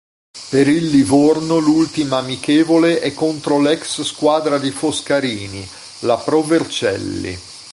[0.49, 5.63] Per il Livorno l'ultima amichevole è contro l'ex squadra di Foscarini:
[5.99, 7.37] la Pro Vercelli.